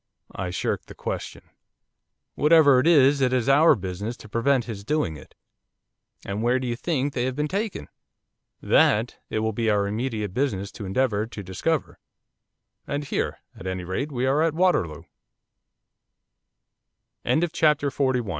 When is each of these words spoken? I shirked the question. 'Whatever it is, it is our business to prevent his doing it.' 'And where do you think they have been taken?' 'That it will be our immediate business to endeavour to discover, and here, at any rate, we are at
I 0.33 0.49
shirked 0.49 0.87
the 0.87 0.95
question. 0.95 1.43
'Whatever 2.33 2.79
it 2.79 2.87
is, 2.87 3.21
it 3.21 3.31
is 3.31 3.47
our 3.47 3.75
business 3.75 4.17
to 4.17 4.27
prevent 4.27 4.65
his 4.65 4.83
doing 4.83 5.15
it.' 5.15 5.35
'And 6.25 6.41
where 6.41 6.57
do 6.57 6.65
you 6.65 6.75
think 6.75 7.13
they 7.13 7.25
have 7.25 7.35
been 7.35 7.47
taken?' 7.47 7.87
'That 8.63 9.19
it 9.29 9.37
will 9.41 9.53
be 9.53 9.69
our 9.69 9.85
immediate 9.85 10.33
business 10.33 10.71
to 10.71 10.85
endeavour 10.85 11.27
to 11.27 11.43
discover, 11.43 11.99
and 12.87 13.03
here, 13.03 13.41
at 13.55 13.67
any 13.67 13.83
rate, 13.83 14.11
we 14.11 14.25
are 14.25 14.41
at 14.41 14.53